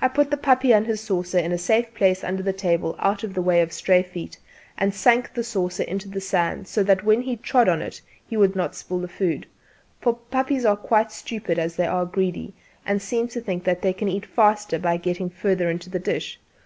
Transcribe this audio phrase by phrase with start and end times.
[0.00, 3.22] I put the puppy and his saucer in a safe place under the table out
[3.22, 4.38] of the way of stray feet,
[4.78, 8.34] and sank the saucer into the sand so that when he trod in it he
[8.34, 9.46] would not spill the food;
[10.00, 12.54] for puppies are quite stupid as they are greedy,
[12.86, 16.40] and seem to think that they can eat faster by getting further into the dish.